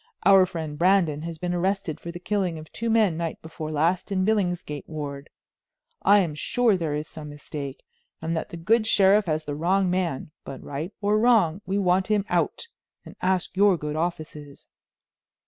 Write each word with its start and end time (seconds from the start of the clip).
Our 0.25 0.47
friend 0.47 0.79
Brandon 0.79 1.21
has 1.21 1.37
been 1.37 1.53
arrested 1.53 1.99
for 1.99 2.09
the 2.11 2.17
killing 2.17 2.57
of 2.57 2.71
two 2.71 2.89
men 2.89 3.17
night 3.17 3.39
before 3.43 3.69
last 3.71 4.11
in 4.11 4.25
Billingsgate 4.25 4.89
ward. 4.89 5.29
I 6.01 6.17
am 6.21 6.33
sure 6.33 6.75
there 6.75 6.95
is 6.95 7.07
some 7.07 7.29
mistake, 7.29 7.83
and 8.19 8.35
that 8.35 8.49
the 8.49 8.57
good 8.57 8.87
sheriff 8.87 9.25
has 9.27 9.45
the 9.45 9.53
wrong 9.53 9.91
man; 9.91 10.31
but 10.43 10.63
right 10.63 10.91
or 11.01 11.19
wrong, 11.19 11.61
we 11.67 11.77
want 11.77 12.07
him 12.07 12.25
out, 12.29 12.65
and 13.05 13.15
ask 13.21 13.55
your 13.55 13.77
good 13.77 13.95
offices." 13.95 14.67